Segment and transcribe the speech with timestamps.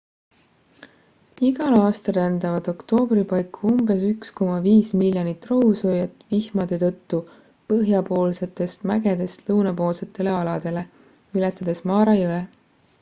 [1.47, 7.19] igal aastal rändavad oktoobri paiku umbes 1,5 miljonit rohusööjat vihmade tõttu
[7.75, 10.85] põhjapoolsetest mägedest lõunapoolsetele aladele
[11.41, 12.41] ületades mara jõe